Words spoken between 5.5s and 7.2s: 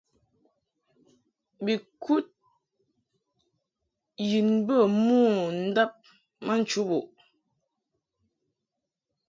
ndab ma nchubuʼ.